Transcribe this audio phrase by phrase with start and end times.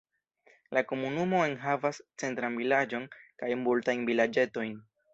[0.77, 4.79] La komunumo enhavas centran vilaĝon kaj multajn vilaĝetojn.